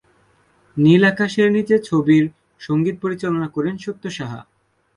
নীল 0.77 1.01
আকাশের 1.05 1.47
নিচে 1.51 1.75
ছবির 1.79 2.23
সংগীত 2.61 2.95
পরিচালনা 3.01 3.47
করেন 3.47 3.75
সত্য 3.77 4.03
সাহা। 4.09 4.41